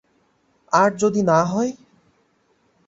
আর 0.71 0.89
যদি 0.97 1.21
না 1.23 1.39
হয়? 1.43 1.71